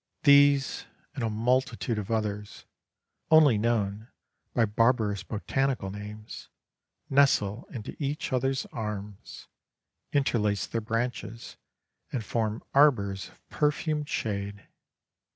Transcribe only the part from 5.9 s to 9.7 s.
names, nestle into each other's arms,